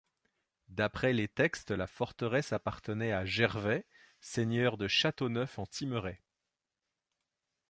D'après 0.69 1.13
les 1.13 1.27
textes, 1.27 1.69
la 1.69 1.85
forteresse 1.85 2.53
appartenait 2.53 3.11
à 3.11 3.23
Gervais, 3.23 3.85
seigneur 4.19 4.75
de 4.77 4.87
Châteauneuf-en-Thymerais. 4.87 6.23